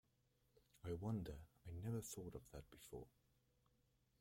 [0.83, 1.35] I wonder
[1.67, 3.05] I never thought of that before.